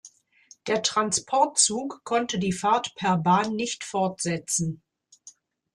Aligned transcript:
Der 0.65 0.81
Transportzug 0.81 2.03
konnte 2.05 2.39
die 2.39 2.53
Fahrt 2.53 2.95
per 2.95 3.17
Bahn 3.17 3.55
nicht 3.55 3.83
fortsetzen. 3.83 4.81